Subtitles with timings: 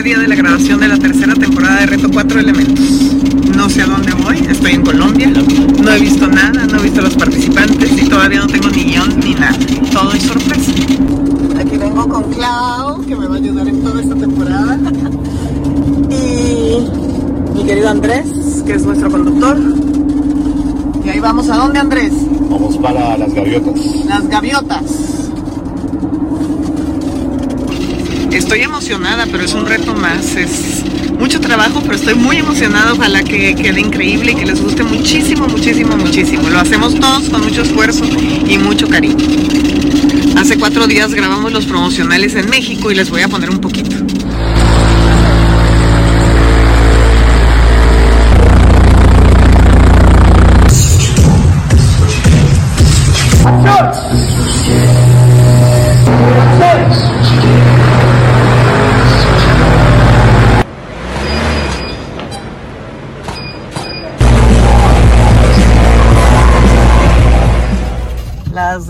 [0.00, 2.90] Primer día de la grabación de la tercera temporada de Reto 4 Elementos.
[3.54, 7.00] No sé a dónde voy, estoy en Colombia, no he visto nada, no he visto
[7.00, 9.58] a los participantes y todavía no tengo ni guion ni nada.
[9.92, 10.72] Todo es sorpresa.
[11.58, 14.78] Aquí vengo con Clau, que me va a ayudar en toda esta temporada.
[16.08, 19.58] Y mi querido Andrés, que es nuestro conductor.
[21.04, 22.14] Y ahí vamos, ¿a dónde Andrés?
[22.48, 23.74] Vamos para las gaviotas.
[24.06, 25.19] Las gaviotas.
[28.32, 30.36] Estoy emocionada, pero es un reto más.
[30.36, 30.84] Es
[31.18, 32.92] mucho trabajo, pero estoy muy emocionada.
[32.92, 36.48] Ojalá que quede increíble y que les guste muchísimo, muchísimo, muchísimo.
[36.48, 38.04] Lo hacemos todos con mucho esfuerzo
[38.46, 39.26] y mucho cariño.
[40.36, 43.99] Hace cuatro días grabamos los promocionales en México y les voy a poner un poquito.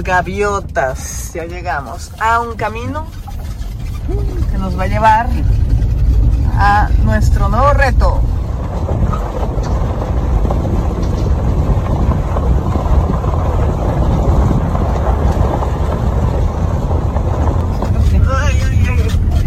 [0.03, 1.33] Gaviotas.
[1.35, 3.07] Ya llegamos a un camino
[4.51, 5.29] que nos va a llevar
[6.57, 8.21] a nuestro nuevo reto.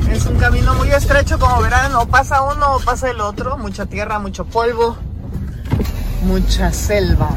[0.10, 3.58] Es un camino muy estrecho, como verán, o pasa uno pasa el otro.
[3.58, 4.96] Mucha tierra, mucho polvo,
[6.24, 7.30] mucha selva.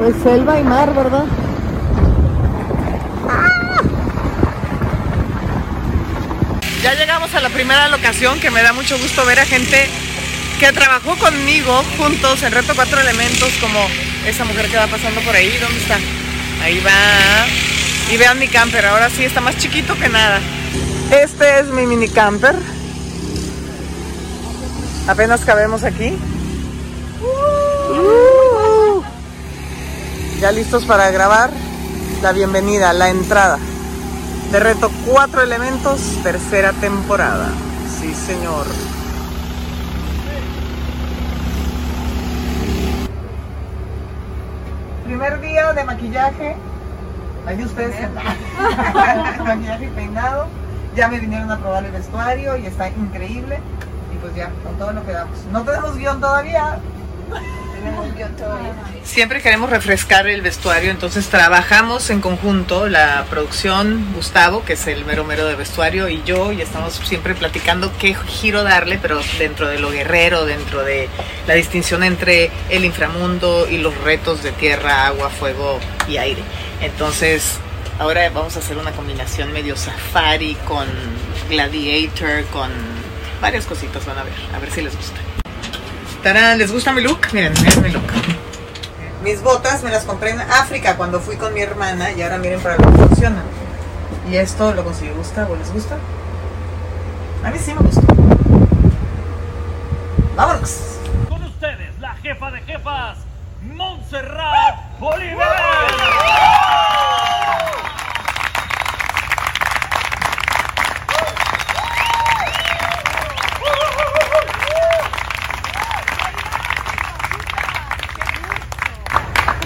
[0.00, 1.24] Pues selva y mar, ¿verdad?
[6.82, 9.90] Ya llegamos a la primera locación que me da mucho gusto ver a gente
[10.58, 13.78] que trabajó conmigo juntos en Reto Cuatro Elementos, como
[14.26, 15.54] esa mujer que va pasando por ahí.
[15.60, 15.98] ¿Dónde está?
[16.64, 18.10] Ahí va.
[18.10, 20.40] Y vean mi camper, ahora sí está más chiquito que nada.
[21.10, 22.54] Este es mi mini camper.
[25.06, 26.16] Apenas cabemos aquí.
[27.20, 28.29] Uh.
[30.40, 31.50] Ya listos para grabar
[32.22, 33.58] la bienvenida, la entrada
[34.50, 37.50] de Reto Cuatro Elementos, tercera temporada.
[38.00, 38.64] Sí, señor.
[45.04, 46.56] Primer día de maquillaje.
[47.46, 48.08] Ahí ustedes.
[49.44, 50.46] maquillaje y peinado.
[50.96, 53.58] Ya me vinieron a probar el vestuario y está increíble.
[54.14, 55.38] Y pues ya, con todo lo que damos.
[55.52, 56.78] No tenemos guion todavía.
[59.02, 65.04] Siempre queremos refrescar el vestuario, entonces trabajamos en conjunto, la producción, Gustavo, que es el
[65.04, 69.68] mero mero de vestuario, y yo, y estamos siempre platicando qué giro darle, pero dentro
[69.68, 71.08] de lo guerrero, dentro de
[71.46, 76.42] la distinción entre el inframundo y los retos de tierra, agua, fuego y aire.
[76.80, 77.58] Entonces,
[77.98, 80.86] ahora vamos a hacer una combinación medio safari con
[81.48, 82.70] gladiator, con
[83.40, 85.20] varias cositas, van a ver, a ver si les gusta.
[86.22, 87.20] Tarán, ¿les gusta mi look?
[87.32, 88.02] Miren, miren mi look.
[89.24, 92.60] Mis botas me las compré en África cuando fui con mi hermana y ahora miren
[92.60, 93.44] para lo que funcionan.
[94.30, 95.96] Y esto lo consiguió Gustavo, ¿les gusta?
[97.42, 98.02] A mí sí me gustó.
[100.36, 100.98] ¡Vámonos!
[101.28, 103.18] Con ustedes, la jefa de jefas,
[103.62, 105.46] Montserrat Oliver.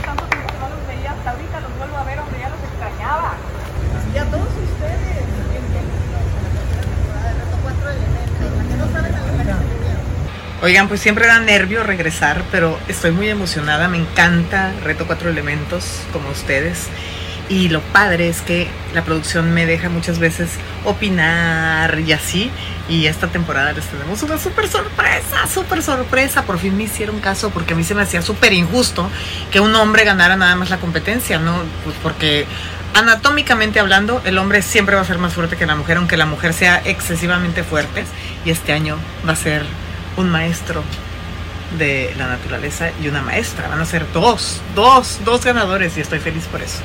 [0.04, 2.60] tanto tiempo que no los veía, hasta ahorita los vuelvo a ver, hombre, ya los
[2.60, 3.34] extrañaba.
[4.14, 5.14] Y a todos ustedes.
[10.64, 16.00] Oigan, pues siempre da nervio regresar, pero estoy muy emocionada, me encanta Reto Cuatro Elementos
[16.10, 16.88] como ustedes.
[17.50, 20.52] Y lo padre es que la producción me deja muchas veces
[20.86, 22.50] opinar y así.
[22.88, 26.44] Y esta temporada les tenemos una súper sorpresa, súper sorpresa.
[26.44, 29.10] Por fin me hicieron caso porque a mí se me hacía súper injusto
[29.50, 31.62] que un hombre ganara nada más la competencia, ¿no?
[31.84, 32.46] Pues porque
[32.94, 36.24] anatómicamente hablando, el hombre siempre va a ser más fuerte que la mujer, aunque la
[36.24, 38.06] mujer sea excesivamente fuerte.
[38.46, 38.96] Y este año
[39.28, 39.66] va a ser
[40.16, 40.82] un maestro
[41.78, 43.68] de la naturaleza y una maestra.
[43.68, 46.82] Van a ser dos, dos, dos ganadores y estoy feliz por eso.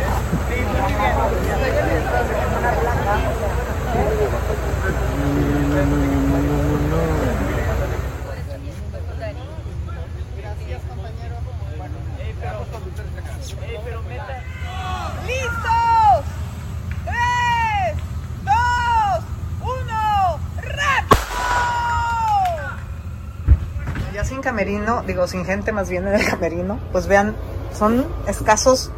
[24.61, 27.35] camerino, digo, sin gente más bien en el camerino, pues vean,
[27.73, 28.91] son escasos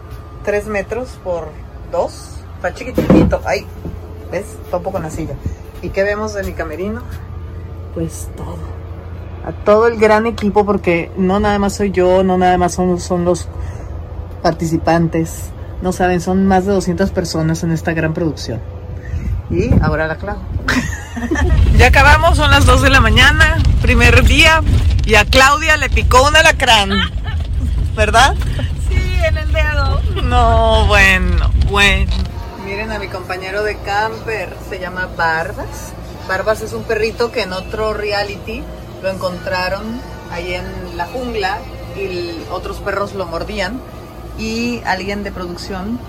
[0.44, 1.48] 3 metros por
[1.92, 2.30] 2.
[2.58, 3.42] Está chiquitito.
[3.46, 3.66] Ay,
[4.30, 4.58] ¿ves?
[4.70, 5.36] Topo con la silla.
[5.82, 7.02] ¿Y qué vemos de mi camerino?
[7.94, 8.58] Pues todo.
[9.46, 13.00] A todo el gran equipo, porque no nada más soy yo, no nada más son,
[13.00, 13.48] son los
[14.42, 15.52] participantes.
[15.82, 18.60] No saben, son más de 200 personas en esta gran producción.
[19.50, 20.42] Y ahora la clavo.
[21.78, 24.64] ya acabamos, son las 2 de la mañana, primer día,
[25.06, 26.90] y a Claudia le picó un alacrán.
[27.98, 28.34] ¿Verdad?
[28.88, 28.96] Sí,
[29.28, 30.02] en el dedo.
[30.24, 32.10] No, bueno, bueno.
[32.66, 35.92] Miren a mi compañero de camper, se llama Barbas.
[36.30, 38.64] Barbas es un perrito que en otro reality
[39.02, 40.00] lo encontraron
[40.32, 41.60] ahí en la jungla
[41.98, 43.82] y otros perros lo mordían
[44.40, 46.00] y alguien de producción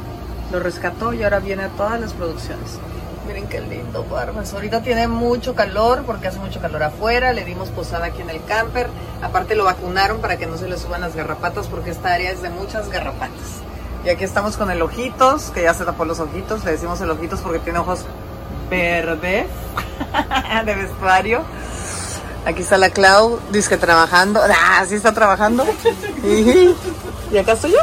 [0.53, 2.79] lo rescató y ahora viene a todas las producciones.
[3.27, 4.53] Miren qué lindo Barbas.
[4.53, 7.33] Ahorita tiene mucho calor porque hace mucho calor afuera.
[7.33, 8.89] Le dimos posada aquí en el camper.
[9.23, 12.43] Aparte lo vacunaron para que no se le suban las garrapatas porque esta área es
[12.43, 13.63] de muchas garrapatas.
[14.05, 16.65] Y aquí estamos con el ojitos, que ya se tapó los ojitos.
[16.65, 18.01] Le decimos el ojitos porque tiene ojos
[18.69, 19.47] verdes
[20.67, 21.43] de vestuario.
[22.45, 24.41] Aquí está la Clau, dice que trabajando.
[24.43, 25.65] Ah, sí está trabajando.
[27.33, 27.79] y acá estoy yo.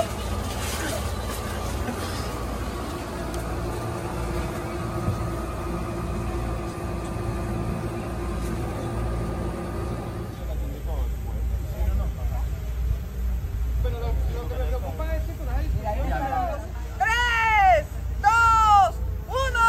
[16.97, 17.87] ¡Tres!
[18.21, 18.95] ¡Dos!
[19.27, 19.67] ¡Uno!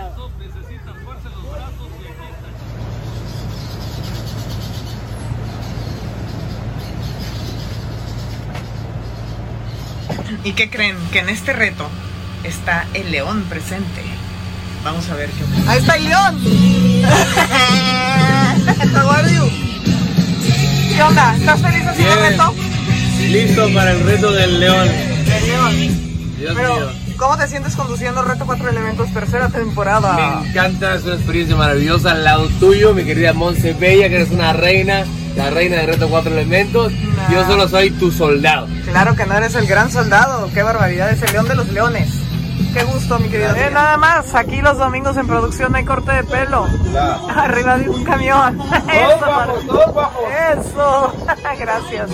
[0.00, 0.30] ¡Reto!
[0.38, 2.26] Necesitas fuerza en los brazos y aquí
[10.18, 10.33] está.
[10.44, 10.96] ¿Y qué creen?
[11.12, 11.88] Que en este reto
[12.42, 14.02] está el león presente.
[14.84, 15.62] Vamos a ver qué ocurre.
[15.70, 16.38] ¡Ahí está el león!
[18.94, 19.48] How are you?
[20.94, 21.34] ¿Qué onda?
[21.36, 22.30] ¿Estás feliz haciendo el Bien.
[22.32, 22.54] reto?
[23.20, 24.88] Listo para el reto del león.
[24.88, 26.36] El león.
[26.38, 26.90] Dios Pero, mío.
[27.16, 30.40] ¿cómo te sientes conduciendo Reto 4 Elementos tercera temporada?
[30.42, 34.30] Me encanta, es una experiencia maravillosa al lado tuyo, mi querida Monse Bella, que eres
[34.30, 35.04] una reina,
[35.36, 36.92] la reina de Reto Cuatro Elementos.
[37.30, 38.68] Yo solo soy tu soldado.
[38.90, 40.50] Claro que no eres el gran soldado.
[40.52, 42.10] Qué barbaridad, es el león de los leones.
[42.72, 43.54] Qué gusto, mi querido.
[43.54, 46.66] Eh, nada más, aquí los domingos en producción hay corte de pelo.
[47.34, 48.60] Arriba de un camión.
[48.92, 50.08] Eso, guapos, todos.
[50.52, 51.14] Eso.
[51.58, 52.10] Gracias.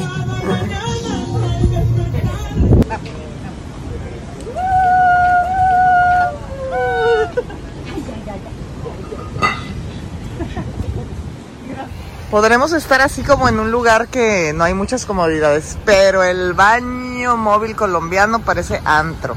[12.31, 17.37] Podremos estar así como en un lugar que no hay muchas comodidades, pero el baño
[17.37, 19.35] móvil colombiano parece antro.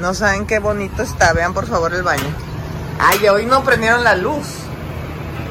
[0.00, 2.26] No saben qué bonito está, vean por favor el baño.
[2.98, 4.48] Ay, hoy no prendieron la luz,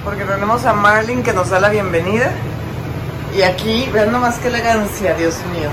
[0.03, 2.31] porque tenemos a Marlin que nos da la bienvenida.
[3.33, 5.70] Y aquí, vean nomás qué elegancia, Dios mío.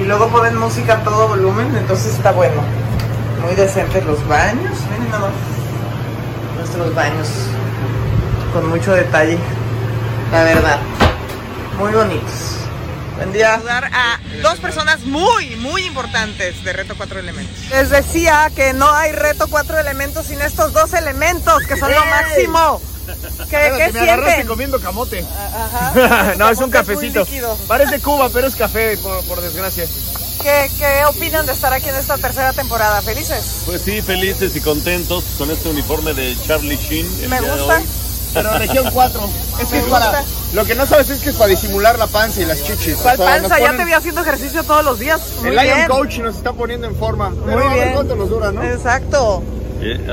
[0.00, 2.62] Y luego ponen música a todo volumen, entonces está bueno.
[3.42, 5.32] Muy decentes los baños, miren nomás.
[6.56, 7.28] Nuestros baños
[8.56, 9.36] con mucho detalle,
[10.32, 10.78] la verdad.
[11.78, 12.32] Muy bonitos.
[13.16, 13.56] Buen día.
[13.56, 17.54] Saludar a dos personas muy, muy importantes de Reto Cuatro Elementos.
[17.70, 22.06] Les decía que no hay Reto Cuatro Elementos sin estos dos elementos, que son lo
[22.06, 22.80] máximo.
[23.50, 25.22] ¿Qué, qué me agarraste comiendo camote.
[25.54, 26.34] Ajá.
[26.38, 27.20] no, es un cafecito.
[27.20, 27.58] líquido.
[27.68, 29.84] Parece Cuba, pero es café, por, por desgracia.
[30.42, 33.02] ¿Qué, ¿Qué opinan de estar aquí en esta tercera temporada?
[33.02, 33.64] ¿Felices?
[33.66, 37.06] Pues sí, felices y contentos con este uniforme de Charlie Sheen.
[37.22, 37.82] el Me día de gusta.
[38.34, 39.20] Pero región 4.
[39.60, 40.22] Es que es para.
[40.52, 42.96] Lo que no sabes es que es para disimular la panza y las chichis.
[42.96, 43.58] ¿Cuál O sea, panza?
[43.58, 45.20] Ya te vi haciendo ejercicio todos los días.
[45.40, 45.86] Muy El Lion.
[45.88, 47.32] Coach nos está poniendo en forma.
[47.44, 47.94] Pero Muy a ver bien.
[47.94, 48.62] cuánto nos dura, ¿no?
[48.62, 49.42] Exacto,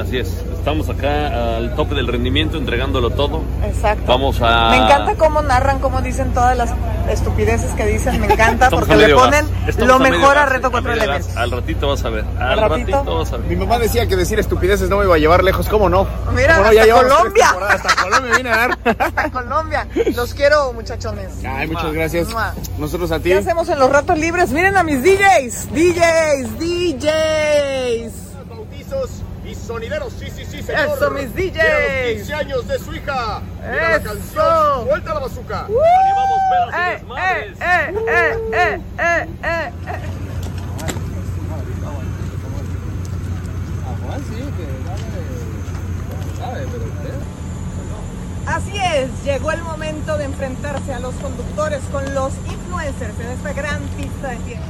[0.01, 0.29] así es.
[0.63, 3.41] Estamos acá al tope del rendimiento, entregándolo todo.
[3.65, 4.03] exacto.
[4.07, 4.69] Vamos a.
[4.69, 6.73] Me encanta cómo narran, cómo dicen todas las
[7.09, 8.21] estupideces que dicen.
[8.21, 9.45] Me encanta porque le ponen
[9.79, 10.45] lo mejor a.
[10.45, 11.09] Reto Cuatro medio gas.
[11.17, 11.35] Elementos.
[11.35, 12.23] Al ratito vas a ver.
[12.39, 12.91] Al ¿Al ratito?
[12.95, 13.17] ratito?
[13.17, 13.47] vas a ver.
[13.49, 15.67] Mi mamá decía que decir estupideces no me iba a llevar lejos.
[15.67, 16.07] ¿Cómo no?
[16.33, 17.55] Mira, ¿Cómo hasta Colombia.
[17.69, 18.79] Hasta Colombia viene a dar.
[18.99, 19.87] Hasta Colombia.
[20.15, 21.43] Los quiero, muchachones.
[21.45, 22.29] Ay, muchas gracias.
[22.29, 22.53] Mua.
[22.77, 23.31] Nosotros a ti.
[23.31, 24.51] ¿Qué hacemos en los ratos libres?
[24.51, 25.73] Miren a mis DJs.
[25.73, 28.13] DJs, DJs.
[28.49, 29.22] Bautizos
[29.65, 31.53] sonideros, sí, sí, sí, Eso, mis DJs.
[31.53, 33.41] Vieron 15 años de su hija.
[33.61, 34.85] Mira la canción.
[34.85, 35.59] Vuelta a la bazooka.
[35.65, 37.93] Animamos pelos y Eh, eh, eh,
[38.53, 39.99] eh, eh, eh, eh.
[48.45, 53.53] Así es, llegó el momento de enfrentarse a los conductores con los influencers en esta
[53.53, 54.65] gran pista de tiempo.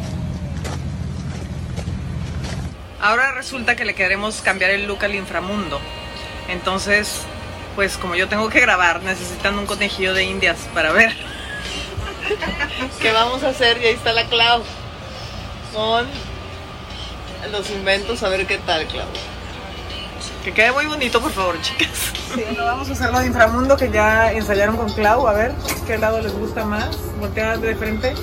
[3.04, 5.80] Ahora resulta que le queremos cambiar el look al inframundo.
[6.48, 7.28] Entonces
[7.76, 11.14] pues como yo tengo que grabar, necesitan un conejillo de indias para ver
[13.02, 13.82] qué vamos a hacer.
[13.82, 14.64] Y ahí está la Clau
[15.74, 16.08] con
[17.52, 19.08] los inventos, a ver qué tal, Clau.
[20.44, 22.14] Que quede muy bonito, por favor, chicas.
[22.36, 25.28] Sí, no vamos a hacerlo de inframundo que ya ensayaron con Clau.
[25.28, 25.54] A ver
[25.88, 26.98] qué lado les gusta más.
[27.20, 28.14] Voltea de frente.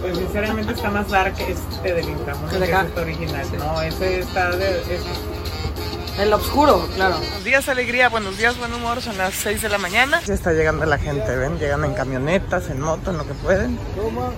[0.00, 3.46] Pues sinceramente está más dark este del inframundo ¿El de que este original.
[3.58, 4.80] No, ese está de.
[4.80, 7.18] es- El oscuro, claro.
[7.18, 10.20] Buenos días, alegría, buenos días, buen humor, son las 6 de la mañana.
[10.24, 11.58] Ya está llegando la gente, ¿ven?
[11.58, 13.78] Llegan en camionetas, en moto, en lo que pueden.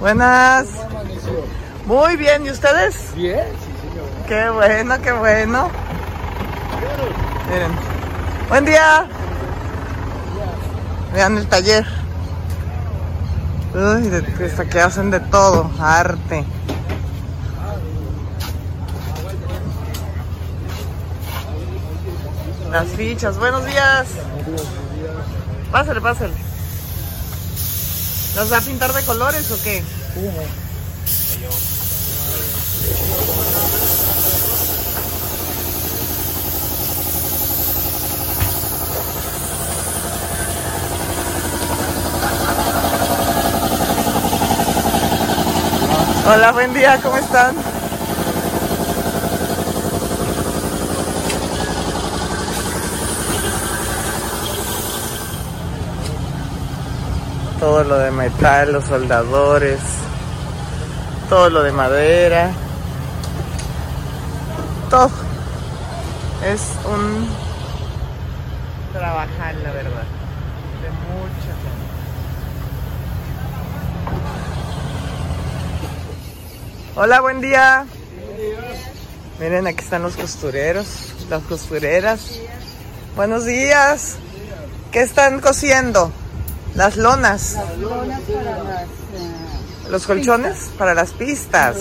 [0.00, 0.66] Buenas.
[1.86, 3.14] Muy bien, ¿y ustedes?
[3.14, 3.40] Bien,
[4.26, 5.70] Qué bueno, qué bueno.
[7.50, 7.70] Miren.
[8.48, 9.06] Buen día.
[11.14, 11.86] Vean el taller.
[13.74, 14.10] Uy,
[14.44, 16.44] hasta que hacen de todo, arte.
[22.70, 24.06] Las fichas, buenos días.
[25.70, 26.34] Pásale, pásale.
[28.36, 29.82] ¿Los va a pintar de colores o qué?
[46.30, 47.56] Hola, buen día, ¿cómo están?
[57.58, 59.80] Todo lo de metal, los soldadores,
[61.30, 62.50] todo lo de madera,
[64.90, 65.10] todo.
[66.44, 67.26] Es un
[68.92, 70.04] trabajar, la verdad,
[70.82, 71.88] de mucha gente.
[77.00, 77.86] Hola, buen día.
[79.38, 82.40] Miren, aquí están los costureros, las costureras.
[83.14, 84.16] Buenos días.
[84.90, 86.10] ¿Qué están cosiendo?
[86.74, 87.56] Las lonas.
[89.88, 91.76] Los colchones para las pistas.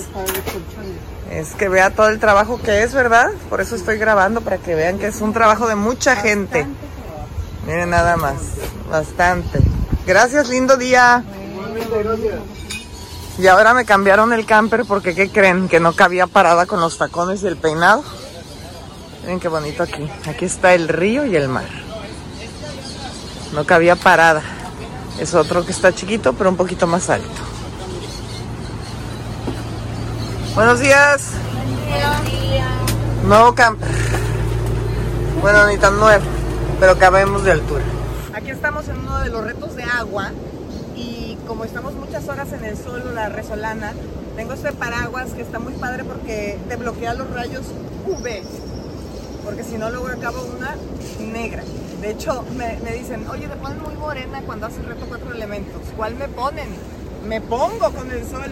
[1.32, 3.32] Es que vea todo el trabajo que es, ¿verdad?
[3.50, 6.68] Por eso estoy grabando, para que vean que es un trabajo de mucha gente.
[7.66, 8.36] Miren nada más,
[8.88, 9.62] bastante.
[10.06, 11.24] Gracias, lindo día.
[13.40, 15.68] Y ahora me cambiaron el camper porque, ¿qué creen?
[15.68, 18.04] Que no cabía parada con los tacones y el peinado.
[19.22, 20.10] Miren qué bonito aquí.
[20.28, 21.68] Aquí está el río y el mar.
[23.54, 24.42] No cabía parada.
[25.20, 27.28] Es otro que está chiquito, pero un poquito más alto.
[30.56, 31.32] Buenos días.
[33.24, 33.90] Nuevo camper.
[35.42, 36.26] Bueno, ni tan nuevo,
[36.80, 37.84] pero cabemos de altura.
[38.34, 40.32] Aquí estamos en uno de los retos de agua
[41.48, 43.94] como estamos muchas horas en el sol la resolana,
[44.36, 47.66] tengo este paraguas que está muy padre porque te bloquea los rayos
[48.06, 48.44] UV.
[49.46, 50.76] Porque si no, luego acabo una
[51.20, 51.64] negra.
[52.02, 55.82] De hecho, me, me dicen, oye, te ponen muy morena cuando haces reto cuatro elementos.
[55.96, 56.68] ¿Cuál me ponen?
[57.28, 58.52] Me pongo con el sol.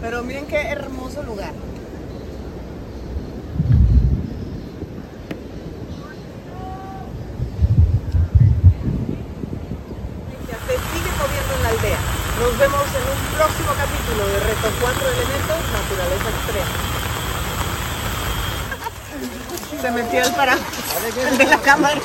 [0.00, 1.52] Pero miren qué hermoso lugar.
[10.48, 12.14] Ya se sigue moviendo en la aldea.
[12.40, 13.70] Nos vemos en un próximo
[14.64, 16.72] Reto 4 Elementos, Naturaleza Extrema.
[19.82, 20.32] Se metió el
[21.28, 22.00] el de la cámara.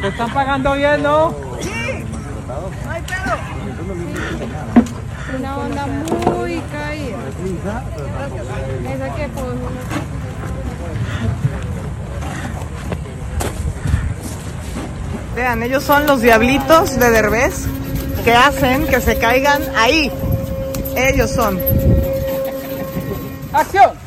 [0.00, 1.30] ¿Te están pagando bien, no?
[2.84, 4.91] No hay pedo.
[5.38, 7.18] Una onda muy caída.
[8.92, 9.28] Esa que
[15.34, 17.66] Vean, ellos son los diablitos de Derbez
[18.24, 20.12] que hacen que se caigan ahí.
[20.96, 21.58] Ellos son.
[23.52, 24.01] ¡Acción!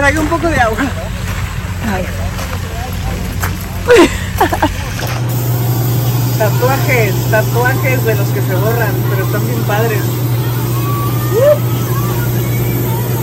[0.00, 0.78] Traigo un poco de agua.
[1.92, 2.00] Ay.
[6.38, 10.00] tatuajes, tatuajes de los que se borran, pero están bien padres.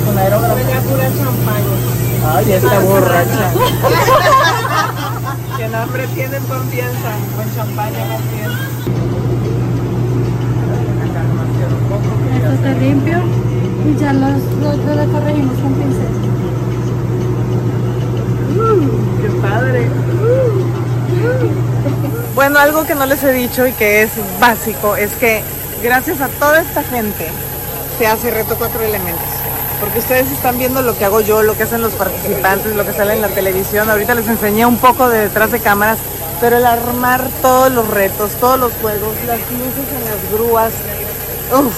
[0.06, 0.56] Con aerógrafo.
[0.56, 1.66] Venía pura champaña.
[2.36, 3.52] Ay, está borracha.
[5.58, 7.12] Quien hambre tiene confianza.
[7.36, 8.52] Con champaña bien.
[12.36, 13.24] esto está limpio
[13.84, 16.27] y ya los, los, los corregimos con pincel.
[19.42, 19.88] Padre.
[22.36, 25.42] Bueno, algo que no les he dicho y que es básico es que
[25.82, 27.30] gracias a toda esta gente
[27.98, 29.26] se hace reto cuatro elementos.
[29.80, 32.94] Porque ustedes están viendo lo que hago yo, lo que hacen los participantes, lo que
[32.94, 33.90] sale en la televisión.
[33.90, 36.00] Ahorita les enseñé un poco de detrás de cámaras,
[36.42, 40.72] pero el armar todos los retos, todos los juegos, las luces en las grúas,
[41.54, 41.74] uf,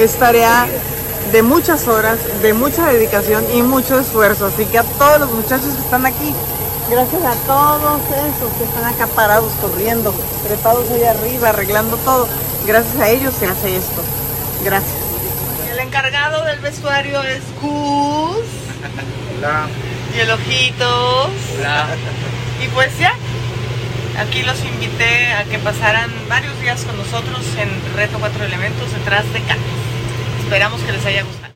[0.00, 0.66] es tarea
[1.32, 4.46] de muchas horas, de mucha dedicación y mucho esfuerzo.
[4.46, 6.32] Así que a todos los muchachos que están aquí,
[6.90, 10.14] gracias a todos esos que están acá parados, corriendo,
[10.46, 12.28] trepados allá arriba, arreglando todo,
[12.66, 14.02] gracias a ellos se hace esto.
[14.64, 14.94] Gracias.
[15.70, 18.46] El encargado del vestuario es Gus.
[19.38, 19.66] Hola.
[20.14, 21.30] Y el ojitos.
[22.62, 23.12] Y pues ya,
[24.18, 29.24] aquí los invité a que pasaran varios días con nosotros en Reto Cuatro Elementos detrás
[29.32, 29.62] de cámaras.
[30.42, 31.36] Esperamos que les haya gustado.